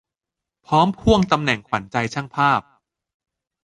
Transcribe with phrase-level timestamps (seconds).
[0.67, 2.61] พร้อมพ่วงตำแหน่งขวัญใจช่างภาพ